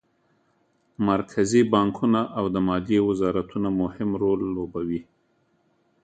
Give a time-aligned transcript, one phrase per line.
[1.09, 5.01] مرکزي بانکونه او د مالیې وزارتونه مهم رول لوبوي